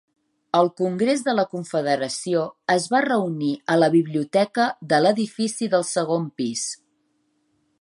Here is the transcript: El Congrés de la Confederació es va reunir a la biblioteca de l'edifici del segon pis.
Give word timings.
El 0.59 0.69
Congrés 0.79 1.19
de 1.25 1.33
la 1.39 1.43
Confederació 1.51 2.41
es 2.75 2.87
va 2.95 3.01
reunir 3.07 3.51
a 3.75 3.75
la 3.83 3.91
biblioteca 3.97 4.65
de 4.95 5.03
l'edifici 5.05 5.69
del 5.75 5.87
segon 5.91 6.27
pis. 6.41 6.65